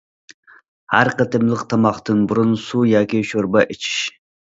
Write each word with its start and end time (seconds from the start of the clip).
ھەر 0.93 1.09
قېتىملىق 1.19 1.61
تاماقتىن 1.73 2.23
بۇرۇن 2.31 2.55
سۇ 2.63 2.81
ياكى 2.93 3.21
شورپا 3.33 3.63
ئىچىش. 3.75 4.01